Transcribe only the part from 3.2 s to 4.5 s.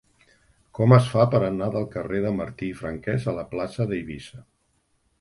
a la plaça d'Eivissa?